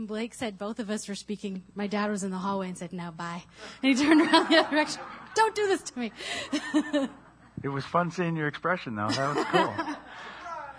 [0.00, 2.78] when Blake said both of us were speaking, my dad was in the hallway and
[2.78, 3.42] said, "Now bye,"
[3.82, 5.02] and he turned around the other direction.
[5.34, 6.10] Don't do this to me.
[7.62, 9.10] it was fun seeing your expression, though.
[9.10, 9.44] That was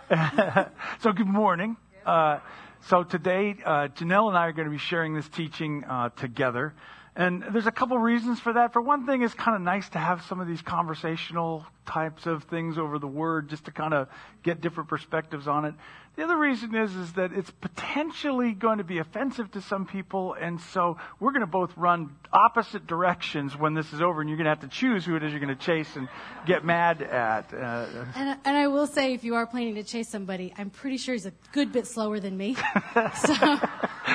[0.10, 0.66] cool.
[1.02, 1.78] so, good morning.
[2.04, 2.40] Uh,
[2.88, 6.74] so today, uh, Janelle and I are going to be sharing this teaching uh, together.
[7.14, 8.72] And there's a couple reasons for that.
[8.72, 12.44] For one thing, it's kind of nice to have some of these conversational types of
[12.46, 14.08] things over the word just to kind of
[14.44, 15.74] get different perspectives on it.
[16.16, 20.34] The other reason is, is that it's potentially going to be offensive to some people,
[20.34, 24.38] and so we're going to both run opposite directions when this is over, and you're
[24.38, 26.10] going to have to choose who it is you're going to chase and
[26.46, 27.54] get mad at.
[27.54, 27.86] Uh,
[28.16, 31.14] and, and I will say, if you are planning to chase somebody, I'm pretty sure
[31.14, 32.56] he's a good bit slower than me.
[33.16, 33.60] so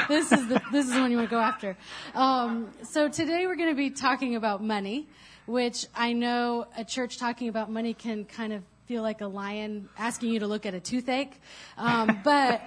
[0.08, 1.76] this is the, this is the one you want to go after.
[2.14, 5.08] Um, so today we're going to be talking about money,
[5.46, 9.88] which I know a church talking about money can kind of feel like a lion
[9.98, 11.40] asking you to look at a toothache.
[11.76, 12.62] Um, but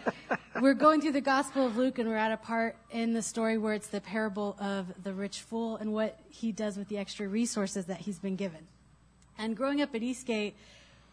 [0.61, 3.57] we're going through the Gospel of Luke, and we're at a part in the story
[3.57, 7.27] where it's the parable of the rich fool and what he does with the extra
[7.27, 8.67] resources that he's been given.
[9.37, 10.55] And growing up at Eastgate,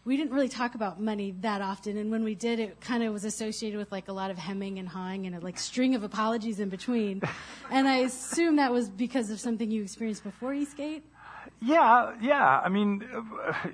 [0.07, 3.11] we didn't really talk about money that often, and when we did, it kind of
[3.11, 6.03] was associated with like a lot of hemming and hawing and a like string of
[6.03, 7.21] apologies in between.
[7.71, 11.03] and I assume that was because of something you experienced before Eastgate.
[11.61, 12.61] Yeah, yeah.
[12.63, 13.03] I mean,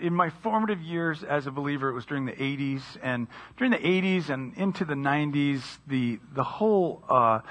[0.02, 3.78] in my formative years as a believer, it was during the 80s, and during the
[3.78, 7.42] 80s and into the 90s, the the whole uh,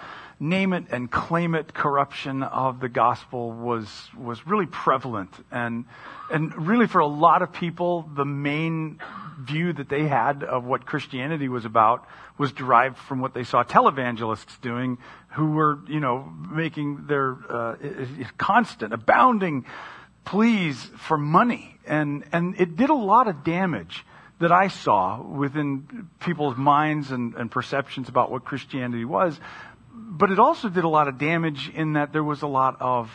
[0.41, 5.85] name it and claim it corruption of the gospel was was really prevalent, and
[6.31, 9.01] and really for a lot of people, the main
[9.41, 12.07] view that they had of what Christianity was about
[12.39, 14.99] was derived from what they saw televangelists doing,
[15.31, 17.77] who were you know making their uh,
[18.39, 19.65] constant, abounding
[20.25, 21.77] pleas for money.
[21.87, 24.05] And, and it did a lot of damage
[24.41, 29.39] that I saw within people's minds and, and perceptions about what Christianity was.
[30.15, 33.11] But it also did a lot of damage in that there was a lot of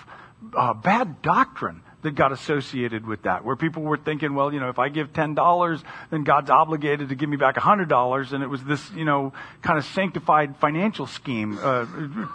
[0.56, 4.70] uh, bad doctrine that got associated with that, where people were thinking, well, you know,
[4.70, 8.64] if I give $10, then God's obligated to give me back $100, and it was
[8.64, 11.60] this, you know, kind of sanctified financial scheme.
[11.62, 11.86] Uh,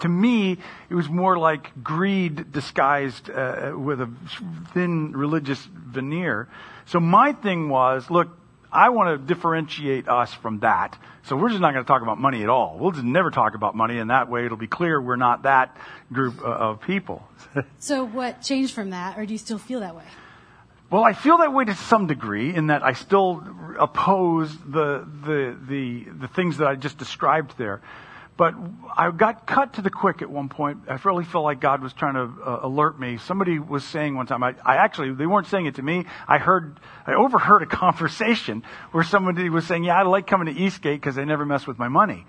[0.01, 0.59] to me,
[0.91, 4.11] it was more like greed disguised uh, with a
[4.75, 6.49] thin religious veneer.
[6.87, 8.29] So my thing was, look,
[8.73, 10.99] I want to differentiate us from that.
[11.25, 12.79] So we're just not going to talk about money at all.
[12.81, 15.77] We'll just never talk about money, and that way it'll be clear we're not that
[16.13, 17.23] group uh, of people.
[17.79, 20.05] so what changed from that, or do you still feel that way?
[20.91, 23.43] Well, I feel that way to some degree in that I still
[23.79, 27.81] oppose the, the, the, the things that I just described there.
[28.43, 28.57] But
[28.97, 30.79] I got cut to the quick at one point.
[30.89, 33.19] I really felt like God was trying to uh, alert me.
[33.19, 36.07] Somebody was saying one time, I, I, actually, they weren't saying it to me.
[36.27, 40.61] I heard, I overheard a conversation where somebody was saying, yeah, I like coming to
[40.61, 42.27] Eastgate because they never mess with my money.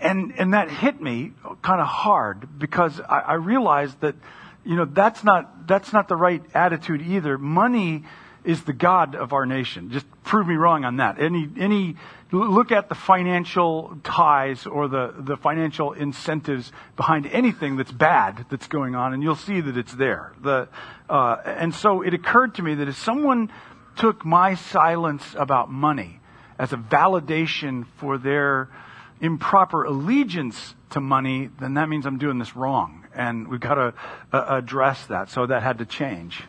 [0.00, 1.30] And, and that hit me
[1.62, 4.16] kind of hard because I, I realized that,
[4.64, 7.38] you know, that's not, that's not the right attitude either.
[7.38, 8.02] Money
[8.46, 9.90] is the God of our nation.
[9.90, 11.20] Just prove me wrong on that.
[11.20, 11.96] Any, any,
[12.30, 18.68] look at the financial ties or the, the financial incentives behind anything that's bad that's
[18.68, 20.32] going on, and you'll see that it's there.
[20.40, 20.68] The,
[21.10, 23.50] uh, and so it occurred to me that if someone
[23.96, 26.20] took my silence about money
[26.58, 28.68] as a validation for their
[29.20, 33.06] improper allegiance to money, then that means I'm doing this wrong.
[33.12, 33.94] And we've got to
[34.32, 35.30] uh, address that.
[35.30, 36.42] So that had to change.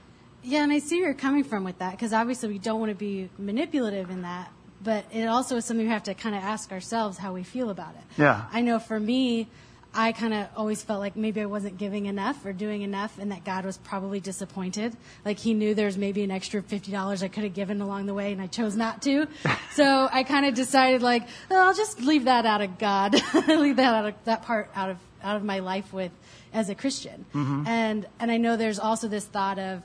[0.47, 2.89] Yeah, and I see where you're coming from with that because obviously we don't want
[2.89, 4.49] to be manipulative in that,
[4.81, 7.69] but it also is something we have to kind of ask ourselves how we feel
[7.69, 8.21] about it.
[8.21, 8.45] Yeah.
[8.53, 9.49] I know for me,
[9.93, 13.31] I kind of always felt like maybe I wasn't giving enough or doing enough, and
[13.33, 14.95] that God was probably disappointed.
[15.25, 18.13] Like He knew there's maybe an extra fifty dollars I could have given along the
[18.13, 19.27] way, and I chose not to.
[19.73, 23.15] so I kind of decided, like, oh, I'll just leave that out of God,
[23.47, 26.11] leave that out of that part out of out of my life with
[26.53, 27.25] as a Christian.
[27.33, 27.67] Mm-hmm.
[27.67, 29.81] And and I know there's also this thought of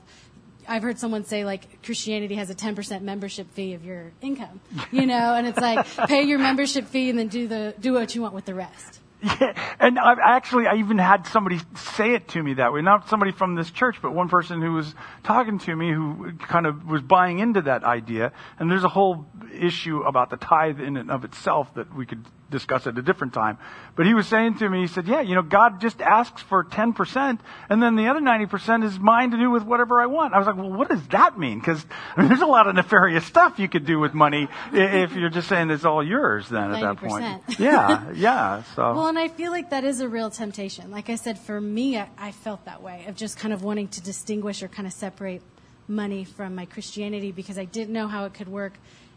[0.67, 5.05] I've heard someone say like Christianity has a 10% membership fee of your income, you
[5.05, 8.21] know, and it's like pay your membership fee and then do the do what you
[8.21, 8.99] want with the rest.
[9.23, 12.81] Yeah, and I actually I even had somebody say it to me that way.
[12.81, 14.93] Not somebody from this church, but one person who was
[15.23, 18.33] talking to me who kind of was buying into that idea.
[18.59, 19.25] And there's a whole
[19.57, 23.33] issue about the tithe in and of itself that we could discuss at a different
[23.33, 23.57] time.
[23.97, 26.63] But he was saying to me, he said, yeah, you know, God just asks for
[26.63, 27.39] 10%
[27.69, 30.33] and then the other 90% is mine to do with whatever I want.
[30.33, 31.59] I was like, well, what does that mean?
[31.59, 31.85] Because
[32.15, 35.29] I mean, there's a lot of nefarious stuff you could do with money if you're
[35.29, 36.75] just saying it's all yours then 90%.
[36.75, 37.59] at that point.
[37.59, 38.63] Yeah, yeah.
[38.75, 38.83] So.
[38.93, 40.91] Well, and I feel like that is a real temptation.
[40.91, 43.87] Like I said, for me, I, I felt that way of just kind of wanting
[43.89, 45.41] to distinguish or kind of separate
[45.87, 48.73] money from my Christianity because I didn't know how it could work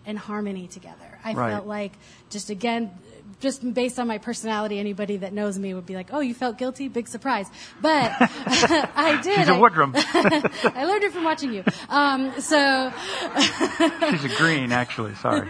[0.06, 1.18] and harmony together.
[1.24, 1.52] I Right.
[1.52, 1.92] felt like
[2.30, 2.90] just again
[3.40, 6.58] just based on my personality, anybody that knows me would be like, "Oh, you felt
[6.58, 6.88] guilty?
[6.88, 7.48] Big surprise!"
[7.80, 9.36] But I did.
[9.38, 9.92] She's a I- Woodrum.
[10.74, 11.64] I learned it from watching you.
[11.88, 12.92] Um, so,
[14.10, 15.14] She's a green, actually.
[15.16, 15.46] Sorry.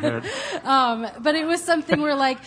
[0.65, 2.39] Um, but it was something where like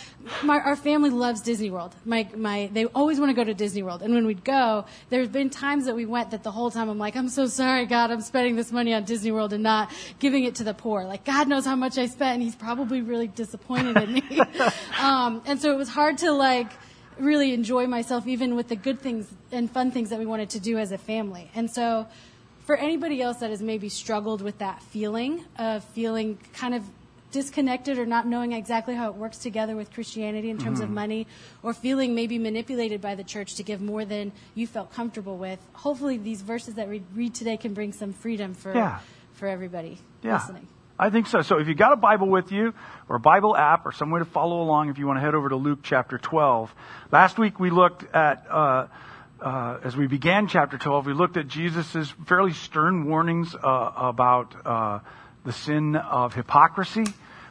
[0.44, 1.94] my, our family loves Disney World.
[2.06, 5.30] My my they always want to go to Disney World, and when we'd go, there's
[5.30, 8.12] been times that we went that the whole time I'm like, I'm so sorry, God,
[8.12, 11.04] I'm spending this money on Disney World and not giving it to the poor.
[11.06, 14.40] Like God knows how much I spent, and He's probably really disappointed in me.
[15.00, 16.72] um, Um, and so it was hard to like
[17.18, 20.60] really enjoy myself, even with the good things and fun things that we wanted to
[20.60, 21.52] do as a family.
[21.56, 22.08] And so
[22.66, 26.84] for anybody else that has maybe struggled with that feeling of feeling kind of
[27.32, 30.96] disconnected or not knowing exactly how it works together with Christianity in terms of mm-hmm.
[30.96, 31.28] money
[31.62, 35.60] or feeling maybe manipulated by the church to give more than you felt comfortable with,
[35.74, 39.00] hopefully these verses that we read today can bring some freedom for Yeah.
[39.34, 40.38] for everybody Yeah.
[40.38, 40.68] listening.
[41.00, 41.42] I think so.
[41.42, 42.74] So if you got a Bible with you,
[43.08, 45.34] or a Bible app, or some way to follow along, if you want to head
[45.34, 46.76] over to Luke chapter 12.
[47.10, 48.88] Last week we looked at, uh,
[49.42, 54.54] uh, as we began chapter 12, we looked at Jesus' fairly stern warnings uh, about
[54.66, 55.00] uh,
[55.46, 57.06] the sin of hypocrisy.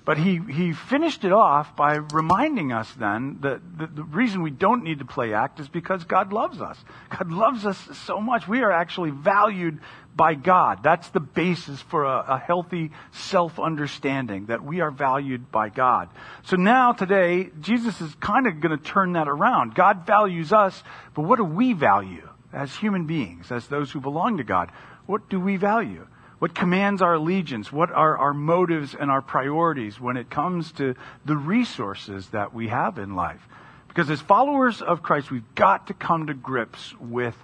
[0.05, 4.51] But he, he finished it off by reminding us then that the, the reason we
[4.51, 6.79] don't need to play act is because God loves us.
[7.11, 8.49] God loves us so much.
[8.49, 9.81] We are actually valued
[10.19, 10.83] by God.
[10.83, 16.11] That's the basis for a, a healthy self-understanding that we are valued by God.
[16.43, 19.75] So now today, Jesus is kind of going to turn that around.
[19.75, 20.83] God values us,
[21.15, 24.73] but what do we value as human beings, as those who belong to God?
[25.07, 26.07] What do we value?
[26.41, 27.73] What commands our allegiance?
[27.73, 32.69] What are our motives and our priorities when it comes to the resources that we
[32.69, 33.41] have in life?
[33.87, 37.37] Because as followers of Christ, we've got to come to grips with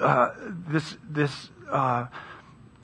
[0.00, 0.30] uh,
[0.68, 2.06] this this uh,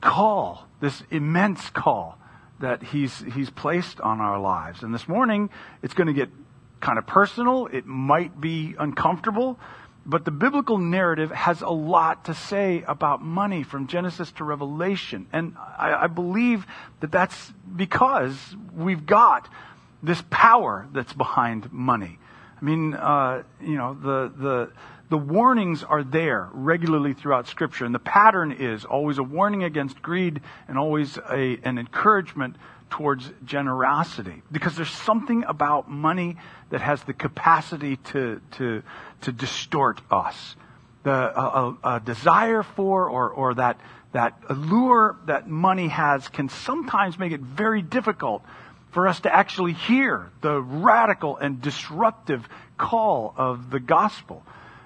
[0.01, 2.17] call, this immense call
[2.59, 4.83] that he's he's placed on our lives.
[4.83, 5.49] And this morning,
[5.81, 6.29] it's going to get
[6.79, 7.67] kind of personal.
[7.67, 9.59] It might be uncomfortable,
[10.05, 15.27] but the biblical narrative has a lot to say about money from Genesis to Revelation,
[15.33, 16.65] and I, I believe
[16.99, 18.37] that that's because
[18.75, 19.49] we've got
[20.03, 22.19] this power that's behind money.
[22.61, 24.71] I mean, uh, you know, the the
[25.09, 30.01] the warnings are there regularly throughout Scripture, and the pattern is always a warning against
[30.01, 32.55] greed and always a, an encouragement
[32.89, 34.41] towards generosity.
[34.51, 36.37] Because there's something about money
[36.69, 38.83] that has the capacity to to
[39.21, 40.55] to distort us.
[41.03, 43.79] The a, a, a desire for or or that
[44.13, 48.43] that allure that money has can sometimes make it very difficult
[48.91, 52.47] for us to actually hear the radical and disruptive
[52.77, 54.41] call of the gospel.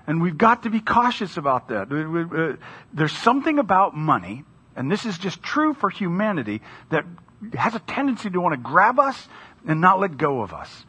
[0.09, 1.91] And we've got to be cautious about that.
[1.91, 2.57] Uh,
[2.91, 4.43] There's something about money,
[4.75, 7.05] and this is just true for humanity, that
[7.53, 9.27] has a tendency to want to grab us
[9.67, 10.83] and not let go of us.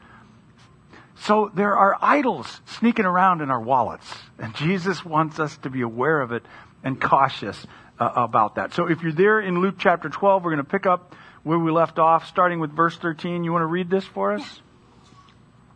[1.17, 5.82] So there are idols sneaking around in our wallets, and Jesus wants us to be
[5.82, 6.43] aware of it
[6.82, 7.67] and cautious
[7.99, 8.72] uh, about that.
[8.72, 11.70] So if you're there in Luke chapter 12, we're going to pick up where we
[11.70, 13.44] left off, starting with verse 13.
[13.44, 14.62] You want to read this for us?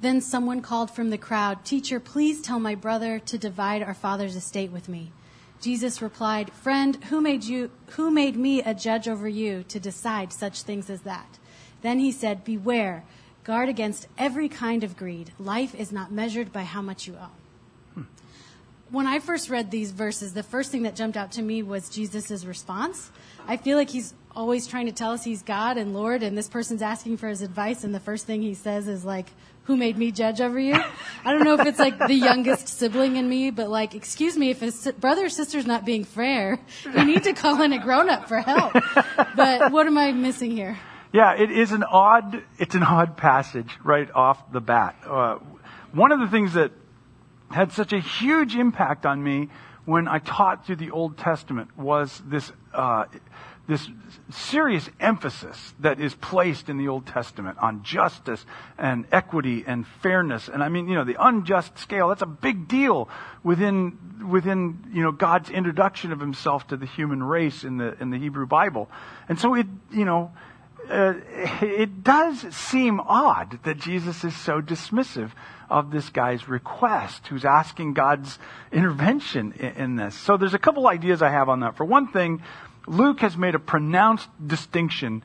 [0.00, 4.37] Then someone called from the crowd, Teacher, please tell my brother to divide our father's
[4.37, 5.12] estate with me.
[5.61, 10.32] Jesus replied, Friend, who made you who made me a judge over you to decide
[10.32, 11.38] such things as that?
[11.81, 13.05] Then he said, Beware,
[13.44, 15.32] guard against every kind of greed.
[15.38, 18.06] Life is not measured by how much you own.
[18.91, 21.89] When I first read these verses, the first thing that jumped out to me was
[21.89, 23.10] Jesus' response.
[23.48, 26.48] I feel like he's always trying to tell us he's God and Lord, and this
[26.48, 29.27] person's asking for his advice, and the first thing he says is like,
[29.65, 30.75] who made me judge over you?
[31.25, 34.51] I don't know if it's like the youngest sibling in me, but like, excuse me,
[34.51, 38.09] if si- brother or sister's not being fair, you need to call in a grown
[38.11, 38.73] up for help.
[39.35, 40.79] But what am I missing here?
[41.13, 44.97] Yeah, it is an odd, it's an odd passage right off the bat.
[45.06, 45.39] Uh,
[45.93, 46.73] one of the things that
[47.51, 49.49] had such a huge impact on me
[49.85, 53.05] when I taught through the Old Testament was this, uh,
[53.67, 53.89] this
[54.31, 58.44] serious emphasis that is placed in the Old Testament on justice
[58.77, 60.49] and equity and fairness.
[60.49, 63.09] And I mean, you know, the unjust scale, that's a big deal
[63.43, 68.11] within, within, you know, God's introduction of himself to the human race in the, in
[68.11, 68.91] the Hebrew Bible.
[69.29, 70.33] And so it, you know,
[70.91, 71.15] uh,
[71.63, 75.31] it does seem odd that Jesus is so dismissive
[75.71, 78.39] of this guy's request, who's asking God's
[78.71, 80.15] intervention in, in this.
[80.15, 81.77] So there's a couple ideas I have on that.
[81.77, 82.43] For one thing,
[82.86, 85.22] Luke has made a pronounced distinction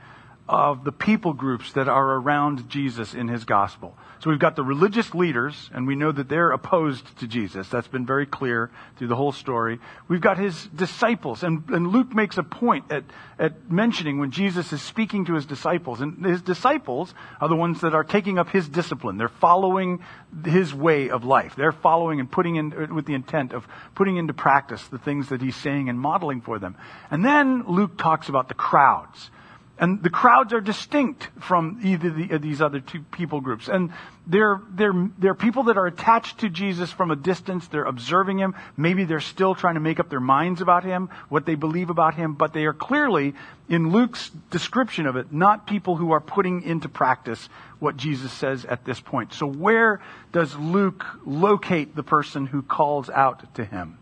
[0.48, 3.96] of the people groups that are around Jesus in his gospel.
[4.22, 7.70] So we've got the religious leaders, and we know that they're opposed to Jesus.
[7.70, 9.80] That's been very clear through the whole story.
[10.10, 13.06] We've got his disciples, and, and Luke makes a point at,
[13.40, 16.02] at mentioning when Jesus is speaking to his disciples.
[16.02, 19.18] And his disciples are the ones that are taking up his discipline.
[19.18, 20.04] They're following
[20.44, 21.56] his way of life.
[21.56, 25.42] They're following and putting in, with the intent of putting into practice the things that
[25.42, 26.76] he's saying and modeling for them.
[27.10, 29.32] And then Luke talks about the crowds.
[29.80, 33.70] And the crowds are distinct from either the, these other two people groups.
[33.70, 33.94] And
[34.28, 37.66] they're, they're, they're people that are attached to Jesus from a distance.
[37.68, 38.56] They're observing him.
[38.76, 42.14] Maybe they're still trying to make up their minds about him, what they believe about
[42.14, 42.34] him.
[42.34, 43.36] But they are clearly,
[43.70, 47.48] in Luke's description of it, not people who are putting into practice
[47.80, 49.34] what Jesus says at this point.
[49.34, 50.02] So where
[50.34, 53.98] does Luke locate the person who calls out to him?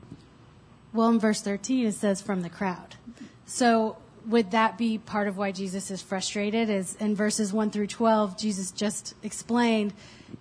[0.91, 2.95] Well, in verse 13, it says from the crowd.
[3.45, 6.69] So would that be part of why Jesus is frustrated?
[6.69, 9.93] Is in verses 1 through 12, Jesus just explained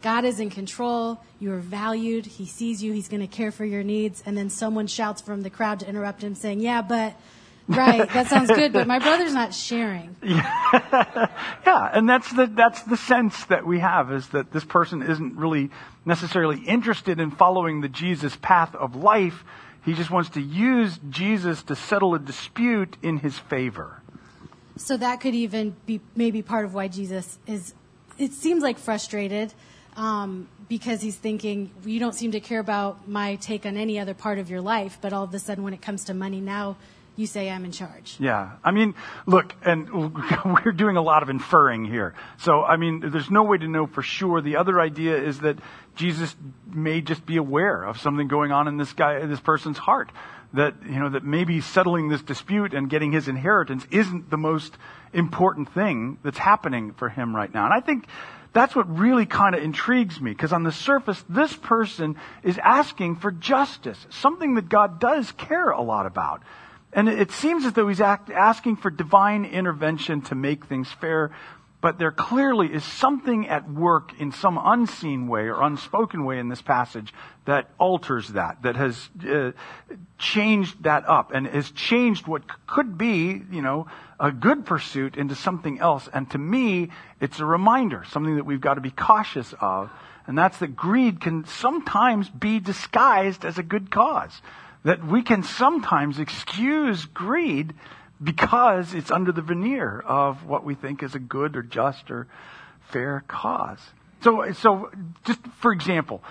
[0.03, 3.65] God is in control, you are valued, He sees you, He's going to care for
[3.65, 4.23] your needs.
[4.27, 7.15] And then someone shouts from the crowd to interrupt him, saying, Yeah, but.
[7.69, 10.15] Right, that sounds good, but my brother's not sharing.
[10.23, 10.49] Yeah.
[11.67, 15.35] yeah, and that's the that's the sense that we have is that this person isn't
[15.35, 15.71] really
[16.05, 19.43] necessarily interested in following the Jesus path of life
[19.87, 24.03] he just wants to use Jesus to settle a dispute in his favor.
[24.77, 27.73] So that could even be maybe part of why Jesus is,
[28.19, 29.55] it seems like frustrated
[29.97, 34.13] um, because he's thinking, you don't seem to care about my take on any other
[34.13, 36.77] part of your life, but all of a sudden when it comes to money, now
[37.17, 38.17] you say I'm in charge.
[38.19, 38.53] Yeah.
[38.63, 38.95] I mean,
[39.27, 39.91] look, and
[40.45, 42.15] we're doing a lot of inferring here.
[42.39, 44.41] So, I mean, there's no way to know for sure.
[44.41, 45.59] The other idea is that
[45.97, 50.11] Jesus may just be aware of something going on in this guy, this person's heart.
[50.53, 54.79] That, you know, that maybe settling this dispute and getting his inheritance isn't the most
[55.13, 57.65] important thing that's happening for him right now.
[57.65, 58.07] And I think
[58.53, 63.17] that's what really kind of intrigues me because on the surface, this person is asking
[63.17, 66.43] for justice, something that God does care a lot about.
[66.97, 71.31] And it seems as though he's act, asking for divine intervention to make things fair,
[71.83, 76.49] but there clearly is something at work in some unseen way or unspoken way in
[76.49, 77.13] this passage
[77.45, 79.53] that alters that, that has uh,
[80.17, 83.87] changed that up and has changed what could be, you know,
[84.19, 86.09] a good pursuit into something else.
[86.15, 86.89] And to me,
[87.21, 89.91] it's a reminder, something that we've got to be cautious of,
[90.27, 94.41] and that's that greed can sometimes be disguised as a good cause
[94.87, 97.75] that we can sometimes excuse greed
[98.23, 102.29] because it's under the veneer of what we think is a good or just or
[102.93, 103.81] fair cause.
[104.23, 104.93] So, so
[105.25, 106.23] just for example,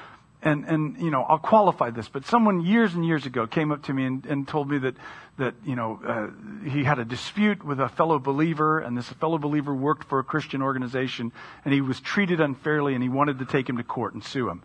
[0.42, 3.84] and, and, you know, I'll qualify this, but someone years and years ago came up
[3.84, 4.96] to me and, and told me that,
[5.38, 9.38] that, you know, uh, he had a dispute with a fellow believer and this fellow
[9.38, 11.34] believer worked for a Christian organization
[11.66, 14.50] and he was treated unfairly and he wanted to take him to court and sue
[14.50, 14.64] him.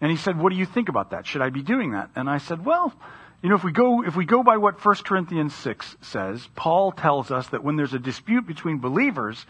[0.00, 1.24] And he said, what do you think about that?
[1.24, 2.10] Should I be doing that?
[2.16, 2.92] And I said, well,
[3.42, 6.92] you know, if we go, if we go by what 1 Corinthians 6 says, Paul
[6.92, 9.44] tells us that when there's a dispute between believers,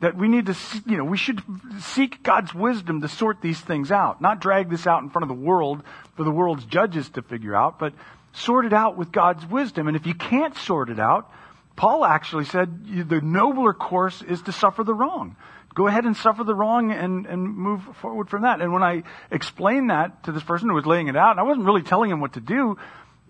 [0.00, 1.42] that we need to, you know, we should
[1.80, 4.20] seek God's wisdom to sort these things out.
[4.20, 5.82] Not drag this out in front of the world
[6.16, 7.92] for the world's judges to figure out, but
[8.32, 9.88] sort it out with God's wisdom.
[9.88, 11.30] And if you can't sort it out,
[11.76, 15.36] Paul actually said the nobler course is to suffer the wrong.
[15.74, 18.60] Go ahead and suffer the wrong and, and move forward from that.
[18.60, 21.66] And when I explained that to this person who was laying it out, I wasn't
[21.66, 22.78] really telling him what to do,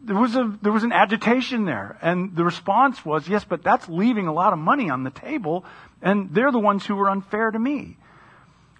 [0.07, 1.99] there was a there was an agitation there.
[2.03, 5.65] And the response was yes but that's leaving a lot of money on the table
[6.03, 7.97] and they're the ones who were unfair to me.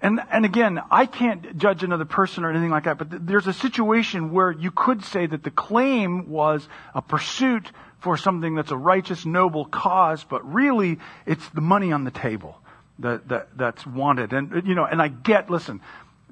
[0.01, 3.47] And and again i can't judge another person or anything like that but th- there's
[3.47, 8.71] a situation where you could say that the claim was a pursuit for something that's
[8.71, 12.61] a righteous noble cause but really it's the money on the table
[13.01, 14.33] that, that that's wanted.
[14.33, 15.81] And you know and i get listen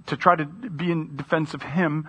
[0.07, 2.09] to try to be in defense of him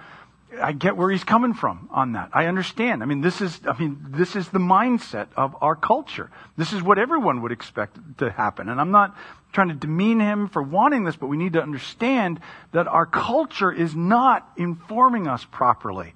[0.61, 2.29] I get where he's coming from on that.
[2.33, 3.01] I understand.
[3.01, 6.29] I mean, this is, I mean, this is the mindset of our culture.
[6.57, 8.69] This is what everyone would expect to happen.
[8.69, 9.15] And I'm not
[9.51, 12.39] trying to demean him for wanting this, but we need to understand
[12.71, 16.13] that our culture is not informing us properly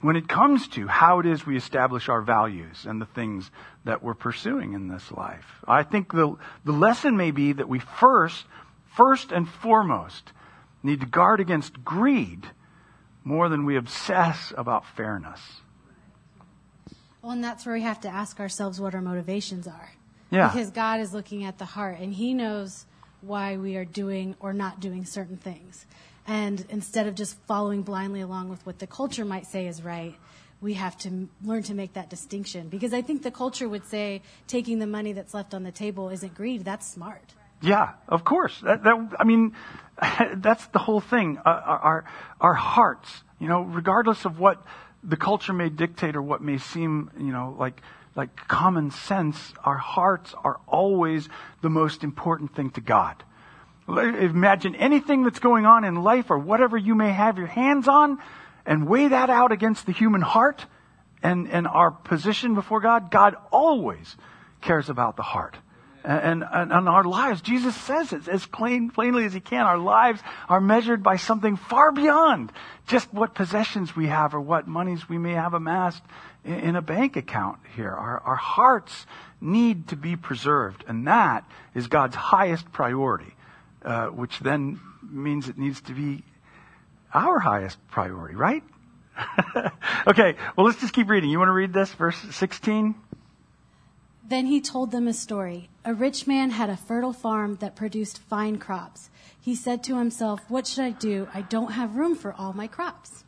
[0.00, 3.50] when it comes to how it is we establish our values and the things
[3.84, 5.46] that we're pursuing in this life.
[5.66, 8.44] I think the, the lesson may be that we first,
[8.96, 10.32] first and foremost,
[10.82, 12.50] need to guard against greed
[13.24, 15.40] more than we obsess about fairness.
[17.22, 19.92] Well, and that's where we have to ask ourselves what our motivations are.
[20.30, 20.48] Yeah.
[20.48, 22.86] Because God is looking at the heart and He knows
[23.20, 25.86] why we are doing or not doing certain things.
[26.26, 30.14] And instead of just following blindly along with what the culture might say is right,
[30.60, 32.68] we have to learn to make that distinction.
[32.68, 36.08] Because I think the culture would say taking the money that's left on the table
[36.08, 36.64] isn't greed.
[36.64, 37.34] That's smart.
[37.62, 38.60] Yeah, of course.
[38.60, 39.54] That, that, I mean,
[40.36, 41.38] that's the whole thing.
[41.38, 42.04] Uh, our,
[42.40, 44.62] our hearts, you know, regardless of what
[45.02, 47.80] the culture may dictate or what may seem, you know, like,
[48.14, 51.28] like common sense, our hearts are always
[51.62, 53.22] the most important thing to God.
[53.88, 58.18] Imagine anything that's going on in life or whatever you may have your hands on
[58.64, 60.66] and weigh that out against the human heart
[61.22, 63.10] and, and our position before God.
[63.10, 64.16] God always
[64.60, 65.56] cares about the heart.
[66.04, 69.66] And, and, and, our lives, Jesus says it as plain, plainly as he can.
[69.66, 72.50] Our lives are measured by something far beyond
[72.88, 76.02] just what possessions we have or what monies we may have amassed
[76.44, 77.90] in, in a bank account here.
[77.90, 79.06] Our, our hearts
[79.40, 81.44] need to be preserved, and that
[81.74, 83.34] is God's highest priority,
[83.84, 86.24] uh, which then means it needs to be
[87.14, 88.62] our highest priority, right?
[90.06, 91.30] okay, well, let's just keep reading.
[91.30, 92.94] You want to read this, verse 16?
[94.24, 95.68] Then he told them a story.
[95.84, 99.10] A rich man had a fertile farm that produced fine crops.
[99.40, 101.28] He said to himself, What should I do?
[101.34, 103.24] I don't have room for all my crops.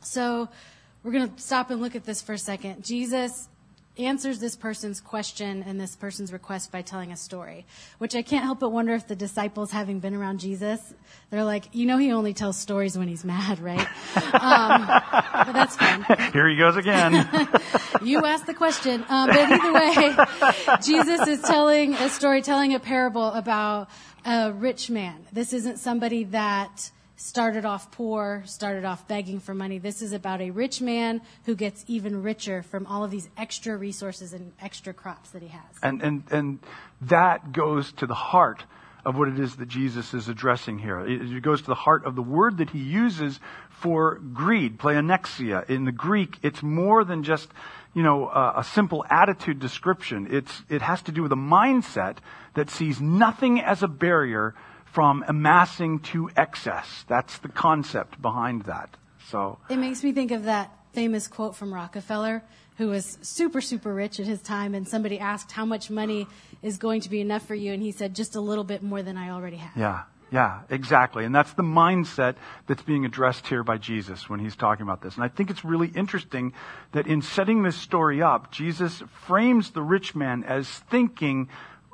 [0.00, 0.48] So
[1.02, 2.84] we're going to stop and look at this for a second.
[2.84, 3.48] Jesus
[3.98, 7.66] answers this person's question and this person's request by telling a story,
[7.98, 10.94] which I can't help but wonder if the disciples, having been around Jesus,
[11.30, 13.86] they're like, you know, he only tells stories when he's mad, right?
[14.34, 16.02] Um, but that's fine.
[16.32, 17.12] Here he goes again.
[18.02, 19.04] you asked the question.
[19.08, 23.88] Um, but either way, Jesus is telling a story, telling a parable about
[24.24, 25.26] a rich man.
[25.32, 29.78] This isn't somebody that started off poor, started off begging for money.
[29.78, 33.76] This is about a rich man who gets even richer from all of these extra
[33.76, 35.62] resources and extra crops that he has.
[35.82, 36.58] And, and, and
[37.02, 38.64] that goes to the heart
[39.04, 41.00] of what it is that Jesus is addressing here.
[41.00, 45.68] It goes to the heart of the word that he uses for greed, pleonexia.
[45.68, 47.50] In the Greek, it's more than just,
[47.92, 50.26] you know, a, a simple attitude description.
[50.30, 52.16] It's, it has to do with a mindset
[52.54, 54.54] that sees nothing as a barrier
[54.92, 57.04] from amassing to excess.
[57.08, 58.96] That's the concept behind that.
[59.28, 62.42] So it makes me think of that famous quote from Rockefeller,
[62.76, 66.26] who was super, super rich at his time, and somebody asked how much money
[66.62, 69.02] is going to be enough for you, and he said just a little bit more
[69.02, 69.76] than I already have.
[69.76, 70.02] Yeah.
[70.32, 71.24] Yeah, exactly.
[71.24, 72.36] And that's the mindset
[72.68, 75.16] that's being addressed here by Jesus when he's talking about this.
[75.16, 76.52] And I think it's really interesting
[76.92, 81.48] that in setting this story up, Jesus frames the rich man as thinking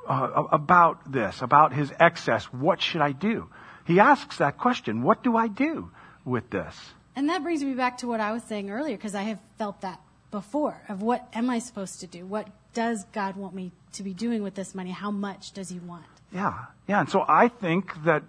[0.07, 2.45] uh, about this, about his excess.
[2.45, 3.49] What should I do?
[3.85, 5.03] He asks that question.
[5.03, 5.91] What do I do
[6.25, 6.75] with this?
[7.15, 9.81] And that brings me back to what I was saying earlier, because I have felt
[9.81, 12.25] that before of what am I supposed to do?
[12.25, 14.91] What does God want me to be doing with this money?
[14.91, 16.05] How much does he want?
[16.33, 16.99] Yeah, yeah.
[16.99, 18.23] And so I think that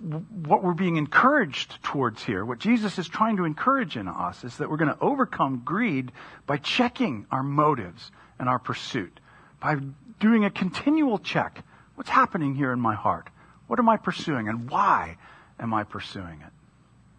[0.00, 4.56] what we're being encouraged towards here, what Jesus is trying to encourage in us, is
[4.56, 6.10] that we're going to overcome greed
[6.46, 9.20] by checking our motives and our pursuit,
[9.60, 9.76] by
[10.24, 11.62] doing a continual check.
[11.96, 13.28] What's happening here in my heart?
[13.66, 15.18] What am I pursuing and why
[15.60, 16.50] am I pursuing it?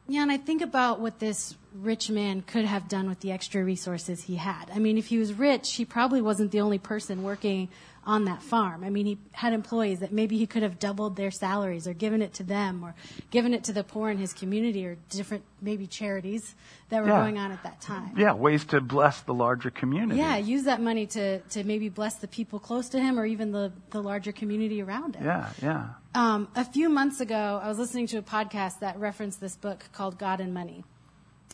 [0.08, 3.64] Yeah, and I think about what this rich man could have done with the extra
[3.64, 4.72] resources he had.
[4.74, 7.70] I mean, if he was rich, he probably wasn't the only person working
[8.06, 8.84] on that farm.
[8.84, 12.22] I mean, he had employees that maybe he could have doubled their salaries or given
[12.22, 12.94] it to them or
[13.32, 16.54] given it to the poor in his community or different maybe charities
[16.90, 17.20] that were yeah.
[17.20, 18.12] going on at that time.
[18.16, 20.20] Yeah, ways to bless the larger community.
[20.20, 23.52] Yeah, use that money to, to maybe bless the people close to him or even
[23.52, 25.26] the, the larger community around him.
[25.26, 25.88] Yeah, yeah.
[26.14, 29.86] Um, a few months ago, I was listening to a podcast that referenced this book
[29.92, 30.84] called God and Money.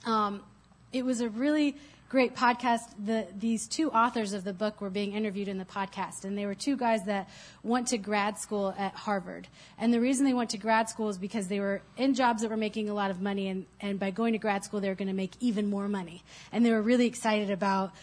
[0.06, 0.44] Um,
[0.92, 1.78] it was a really
[2.12, 2.82] great podcast.
[3.06, 6.46] The, these two authors of the book were being interviewed in the podcast, and they
[6.46, 7.30] were two guys that
[7.64, 9.48] went to grad school at Harvard.
[9.78, 12.52] And the reason they went to grad school is because they were in jobs that
[12.52, 14.96] were making a lot of money, and, and by going to grad school, they were
[14.96, 16.22] going to make even more money.
[16.52, 17.94] And they were really excited about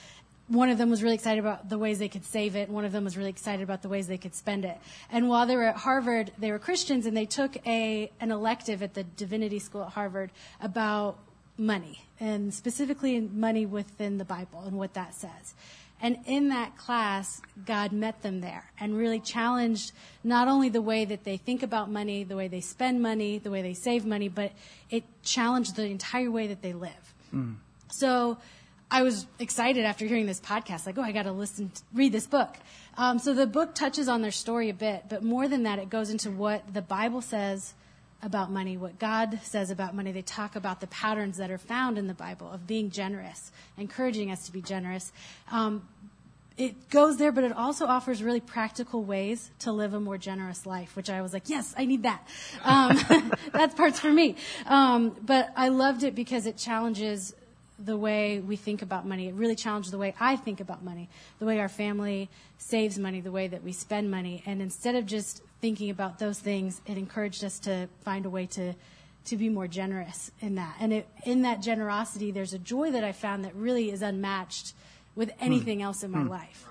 [0.47, 2.71] one of them was really excited about the ways they could save it.
[2.71, 4.79] One of them was really excited about the ways they could spend it.
[5.13, 8.83] And while they were at Harvard, they were Christians and they took a, an elective
[8.83, 10.31] at the divinity school at Harvard
[10.63, 11.19] about
[11.59, 15.55] money, and specifically money within the Bible and what that says.
[16.01, 19.91] And in that class, God met them there and really challenged
[20.23, 23.51] not only the way that they think about money, the way they spend money, the
[23.51, 24.53] way they save money, but
[24.91, 27.15] it challenged the entire way that they live.
[27.35, 27.57] Mm.
[27.91, 28.39] So
[28.91, 32.29] I was excited after hearing this podcast, like, oh, I got to listen, read this
[32.29, 32.57] book.
[32.97, 35.91] Um, so the book touches on their story a bit, but more than that, it
[35.91, 37.75] goes into what the Bible says
[38.23, 40.13] about money, what God says about money.
[40.13, 44.31] They talk about the patterns that are found in the Bible of being generous, encouraging
[44.31, 45.13] us to be generous.
[45.53, 45.87] Um,
[46.57, 50.67] it goes there, but it also offers really practical ways to live a more generous
[50.67, 52.27] life, which I was like, yes, I need that.
[52.65, 52.99] Um,
[53.53, 54.35] that's parts for me.
[54.67, 57.33] Um, but I loved it because it challenges
[57.79, 59.29] the way we think about money.
[59.29, 62.29] It really challenged the way I think about money, the way our family
[62.59, 64.43] saves money, the way that we spend money.
[64.45, 68.47] And instead of just thinking about those things, it encouraged us to find a way
[68.47, 68.75] to
[69.25, 70.77] to be more generous in that.
[70.81, 74.73] And it, in that generosity, there's a joy that I found that really is unmatched
[75.15, 75.45] with hmm.
[75.45, 76.29] anything else in my hmm.
[76.29, 76.67] life.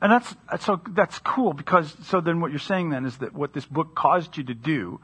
[0.00, 3.54] And that's so that's cool because so then what you're saying then is that what
[3.54, 5.00] this book caused you to do,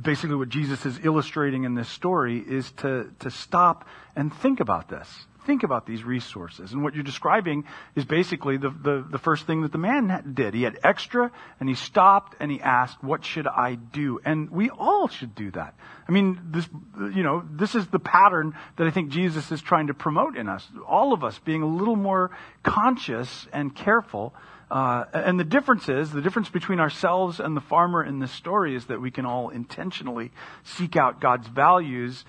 [0.00, 4.88] basically what Jesus is illustrating in this story is to to stop and think about
[4.88, 5.08] this.
[5.46, 6.72] Think about these resources.
[6.72, 7.64] And what you're describing
[7.96, 10.54] is basically the, the, the first thing that the man did.
[10.54, 14.20] He had extra and he stopped and he asked, what should I do?
[14.24, 15.74] And we all should do that.
[16.08, 16.68] I mean, this,
[17.14, 20.48] you know, this is the pattern that I think Jesus is trying to promote in
[20.48, 20.66] us.
[20.86, 22.30] All of us being a little more
[22.62, 24.34] conscious and careful
[24.72, 28.74] uh, and the difference is, the difference between ourselves and the farmer in this story
[28.74, 30.32] is that we can all intentionally
[30.64, 32.24] seek out God's values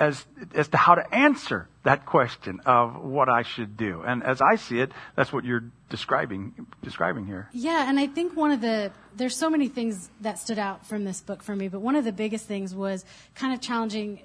[0.00, 4.02] as, as to how to answer that question of what I should do.
[4.04, 7.48] And as I see it, that's what you're describing, describing here.
[7.52, 11.04] Yeah, and I think one of the, there's so many things that stood out from
[11.04, 14.20] this book for me, but one of the biggest things was kind of challenging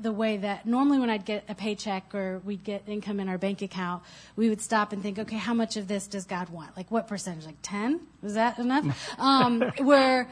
[0.00, 3.38] the way that normally when I'd get a paycheck or we'd get income in our
[3.38, 4.04] bank account,
[4.36, 6.76] we would stop and think, okay, how much of this does God want?
[6.76, 7.44] Like what percentage?
[7.44, 8.00] Like 10?
[8.22, 8.86] Is that enough?
[9.18, 10.30] um, where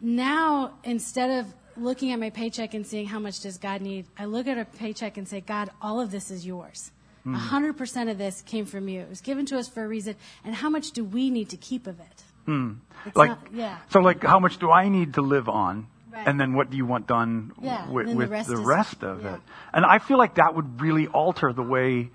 [0.00, 4.26] now instead of looking at my paycheck and seeing how much does God need, I
[4.26, 6.90] look at a paycheck and say, God, all of this is yours.
[7.26, 9.00] A hundred percent of this came from you.
[9.00, 10.14] It was given to us for a reason.
[10.44, 12.22] And how much do we need to keep of it?
[12.46, 12.76] Mm.
[13.14, 13.78] Like, not, yeah.
[13.88, 15.86] So, like, how much do I need to live on?
[16.12, 16.28] Right.
[16.28, 19.24] And then what do you want done yeah, with, with the rest, the is, of
[19.24, 19.34] yeah.
[19.36, 19.40] it?
[19.72, 22.10] And I feel like that would really alter the way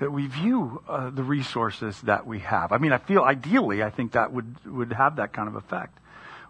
[0.00, 2.72] that we view uh, the resources that we have.
[2.72, 5.98] I mean, I feel ideally, I think that would would have that kind of effect.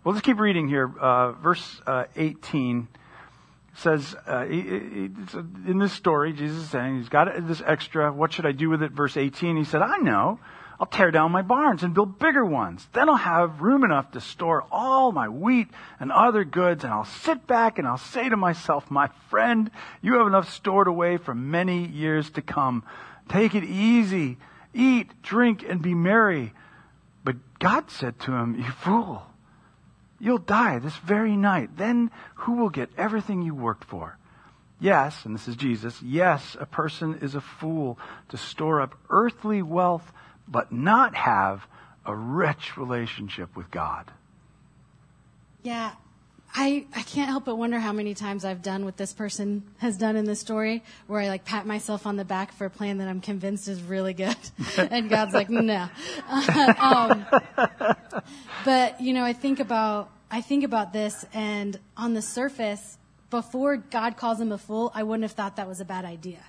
[0.04, 0.90] Well, let's keep reading here.
[0.98, 2.88] Uh, verse uh, 18
[3.78, 5.10] says, uh, he, he,
[5.66, 8.12] in this story, Jesus is saying, he's got this extra.
[8.12, 8.92] What should I do with it?
[8.92, 10.40] Verse 18, he said, I know.
[10.80, 12.86] I'll tear down my barns and build bigger ones.
[12.92, 17.04] Then I'll have room enough to store all my wheat and other goods, and I'll
[17.04, 21.34] sit back and I'll say to myself, My friend, you have enough stored away for
[21.34, 22.84] many years to come.
[23.28, 24.38] Take it easy.
[24.72, 26.52] Eat, drink, and be merry.
[27.24, 29.27] But God said to him, You fool.
[30.20, 31.76] You'll die this very night.
[31.76, 34.18] Then who will get everything you worked for?
[34.80, 39.60] Yes, and this is Jesus, yes, a person is a fool to store up earthly
[39.60, 40.12] wealth
[40.46, 41.66] but not have
[42.06, 44.10] a rich relationship with God.
[45.62, 45.92] Yeah,
[46.54, 49.96] I, I can't help but wonder how many times I've done what this person has
[49.96, 52.98] done in this story, where I like pat myself on the back for a plan
[52.98, 54.36] that I'm convinced is really good,
[54.78, 55.88] and God's like, no.
[56.80, 57.26] um,
[58.64, 62.98] but you know, I think about I think about this, and on the surface,
[63.30, 66.40] before God calls him a fool, I wouldn't have thought that was a bad idea.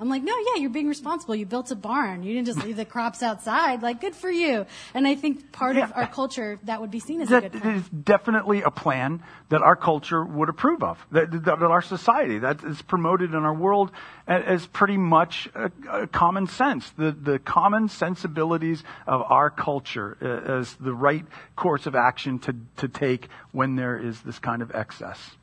[0.00, 1.36] I'm like, no, yeah, you're being responsible.
[1.36, 2.24] You built a barn.
[2.24, 3.82] You didn't just leave the crops outside.
[3.82, 4.66] Like, good for you.
[4.92, 5.84] And I think part yeah.
[5.84, 7.76] of our culture that would be seen as that a good plan.
[7.76, 10.98] is definitely a plan that our culture would approve of.
[11.12, 13.92] That, that, that our society that is promoted in our world
[14.26, 16.90] as pretty much a, a common sense.
[16.96, 21.24] The the common sensibilities of our culture uh, as the right
[21.56, 25.36] course of action to to take when there is this kind of excess.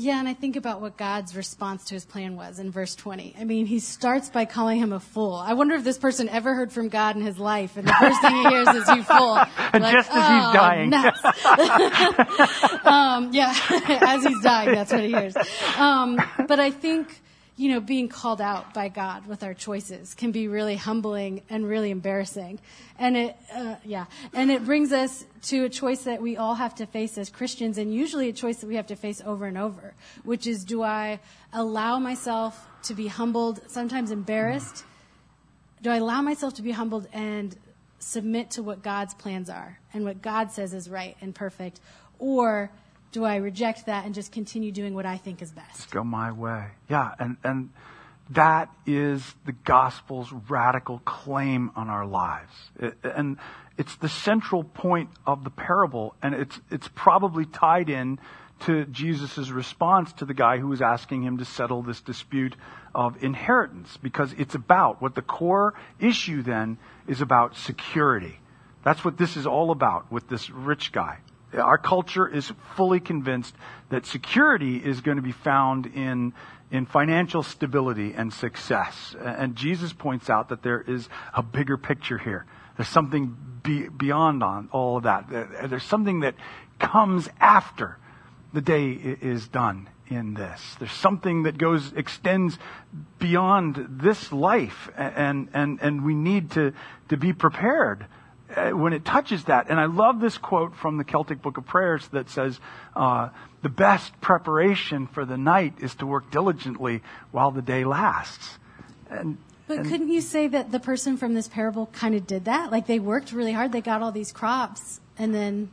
[0.00, 3.34] Yeah, and I think about what God's response to his plan was in verse 20.
[3.36, 5.34] I mean, he starts by calling him a fool.
[5.34, 8.20] I wonder if this person ever heard from God in his life, and the first
[8.20, 9.38] thing he hears is, you fool.
[9.72, 10.94] And like, just as oh, he's dying.
[12.84, 13.52] um, yeah,
[14.02, 15.36] as he's dying, that's what he hears.
[15.76, 17.20] Um, but I think
[17.58, 21.68] you know, being called out by God with our choices can be really humbling and
[21.68, 22.60] really embarrassing.
[23.00, 26.76] And it, uh, yeah, and it brings us to a choice that we all have
[26.76, 29.58] to face as Christians, and usually a choice that we have to face over and
[29.58, 31.18] over, which is do I
[31.52, 34.84] allow myself to be humbled, sometimes embarrassed?
[35.82, 37.56] Do I allow myself to be humbled and
[37.98, 41.80] submit to what God's plans are and what God says is right and perfect?
[42.20, 42.70] Or
[43.12, 45.76] do I reject that and just continue doing what I think is best?
[45.76, 46.66] Just go my way.
[46.88, 47.70] Yeah, and, and
[48.30, 52.52] that is the gospel's radical claim on our lives.
[52.78, 53.38] It, and
[53.78, 58.18] it's the central point of the parable, and it's, it's probably tied in
[58.60, 62.56] to Jesus' response to the guy who was asking him to settle this dispute
[62.94, 68.40] of inheritance, because it's about what the core issue then is about security.
[68.82, 71.18] That's what this is all about with this rich guy
[71.54, 73.54] our culture is fully convinced
[73.90, 76.34] that security is going to be found in
[76.70, 79.16] in financial stability and success.
[79.18, 82.44] And Jesus points out that there is a bigger picture here.
[82.76, 85.28] There's something be, beyond on all of that.
[85.30, 86.34] There's something that
[86.78, 87.98] comes after
[88.52, 90.76] the day is done in this.
[90.78, 92.58] There's something that goes, extends
[93.18, 96.72] beyond this life, and, and, and we need to,
[97.08, 98.06] to be prepared
[98.54, 99.68] uh, when it touches that.
[99.68, 102.58] And I love this quote from the Celtic Book of Prayers that says,
[102.96, 103.28] uh,
[103.62, 108.58] the best preparation for the night is to work diligently while the day lasts.
[109.10, 112.46] And, but and, couldn't you say that the person from this parable kind of did
[112.46, 112.70] that?
[112.70, 115.70] Like they worked really hard, they got all these crops, and then.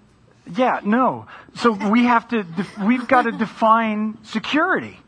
[0.55, 1.27] Yeah, no.
[1.55, 2.45] So we have to,
[2.83, 4.99] we've got to define security.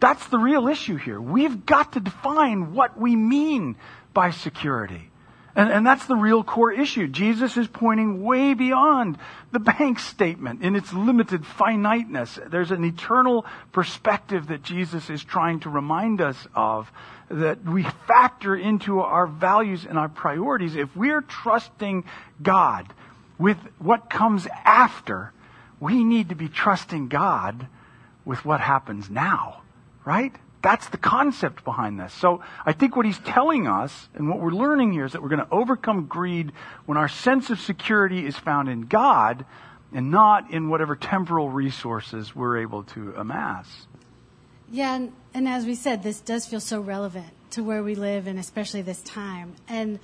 [0.00, 1.20] That's the real issue here.
[1.20, 3.76] We've got to define what we mean
[4.12, 5.11] by security.
[5.54, 7.06] And, and, that's the real core issue.
[7.06, 9.18] Jesus is pointing way beyond
[9.50, 12.38] the bank statement in its limited finiteness.
[12.46, 16.90] There's an eternal perspective that Jesus is trying to remind us of
[17.28, 20.74] that we factor into our values and our priorities.
[20.74, 22.04] If we're trusting
[22.42, 22.92] God
[23.38, 25.32] with what comes after,
[25.80, 27.66] we need to be trusting God
[28.24, 29.62] with what happens now,
[30.04, 30.34] right?
[30.62, 32.12] That's the concept behind this.
[32.14, 35.28] So I think what he's telling us and what we're learning here is that we're
[35.28, 36.52] going to overcome greed
[36.86, 39.44] when our sense of security is found in God
[39.92, 43.86] and not in whatever temporal resources we're able to amass.
[44.70, 48.26] Yeah, and, and as we said, this does feel so relevant to where we live
[48.26, 49.54] and especially this time.
[49.68, 49.98] And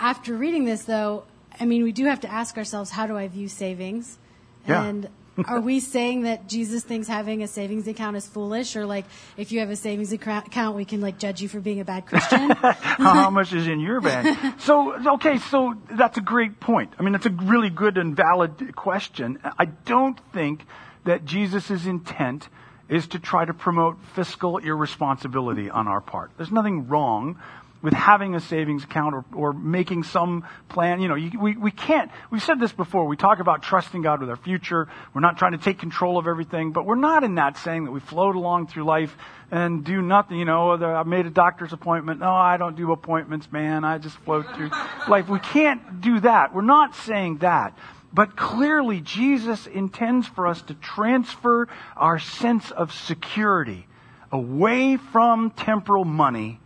[0.00, 1.24] after reading this, though,
[1.60, 4.18] I mean, we do have to ask ourselves, how do I view savings?
[4.66, 4.82] Yeah.
[4.82, 5.08] And
[5.46, 9.04] are we saying that Jesus thinks having a savings account is foolish, or like
[9.36, 12.06] if you have a savings account, we can like judge you for being a bad
[12.06, 12.50] Christian?
[12.50, 14.38] How much is in your bank?
[14.60, 16.92] So okay, so that's a great point.
[16.98, 19.38] I mean, that's a really good and valid question.
[19.58, 20.64] I don't think
[21.04, 22.48] that Jesus' intent
[22.88, 26.30] is to try to promote fiscal irresponsibility on our part.
[26.36, 27.38] There's nothing wrong
[27.82, 31.00] with having a savings account or, or making some plan.
[31.00, 34.20] You know, you, we, we can't, we've said this before, we talk about trusting God
[34.20, 34.88] with our future.
[35.14, 37.90] We're not trying to take control of everything, but we're not in that saying that
[37.90, 39.16] we float along through life
[39.50, 40.38] and do nothing.
[40.38, 42.20] You know, I made a doctor's appointment.
[42.20, 43.84] No, I don't do appointments, man.
[43.84, 44.70] I just float through
[45.08, 45.28] life.
[45.28, 46.54] We can't do that.
[46.54, 47.76] We're not saying that.
[48.12, 53.86] But clearly, Jesus intends for us to transfer our sense of security
[54.32, 56.60] away from temporal money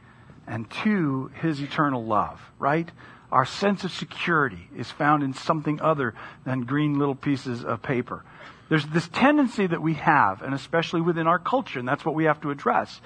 [0.46, 2.90] and two, his eternal love, right?
[3.32, 8.24] Our sense of security is found in something other than green little pieces of paper.
[8.68, 12.24] There's this tendency that we have, and especially within our culture, and that's what we
[12.24, 13.00] have to address,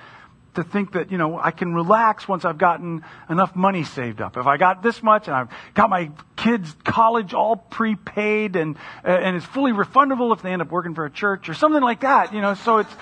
[0.54, 4.36] to think that, you know, I can relax once I've gotten enough money saved up.
[4.36, 9.36] If I got this much and I've got my kids' college all prepaid and, and
[9.36, 12.32] it's fully refundable if they end up working for a church or something like that,
[12.32, 12.92] you know, so it's,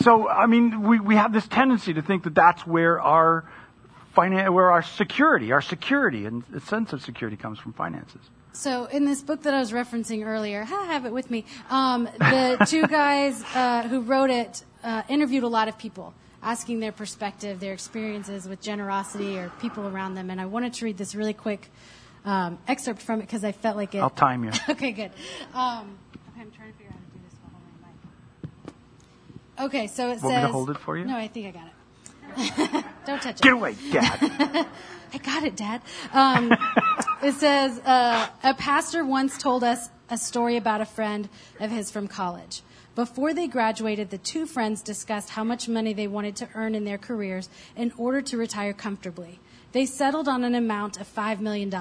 [0.00, 3.44] so, I mean, we, we have this tendency to think that that's where our
[4.16, 8.20] finan- where our security, our security and the sense of security comes from finances.
[8.52, 11.44] So, in this book that I was referencing earlier, I have it with me.
[11.70, 16.78] Um, the two guys uh, who wrote it uh, interviewed a lot of people, asking
[16.78, 20.30] their perspective, their experiences with generosity or people around them.
[20.30, 21.68] And I wanted to read this really quick
[22.24, 23.98] um, excerpt from it because I felt like it.
[23.98, 24.50] I'll time you.
[24.68, 25.10] okay, good.
[25.52, 25.98] Um,
[26.30, 29.66] okay, I'm trying to figure out how to do this while holding my mic.
[29.66, 30.30] Okay, so it Want says.
[30.30, 31.04] me to hold it for you?
[31.04, 31.72] No, I think I got it.
[33.06, 33.40] Don't touch it.
[33.42, 34.66] Get away, Dad.
[35.12, 35.80] I got it, Dad.
[36.12, 36.52] Um,
[37.22, 41.28] it says uh, a pastor once told us a story about a friend
[41.60, 42.62] of his from college.
[42.94, 46.84] Before they graduated, the two friends discussed how much money they wanted to earn in
[46.84, 49.40] their careers in order to retire comfortably.
[49.72, 51.72] They settled on an amount of $5 million.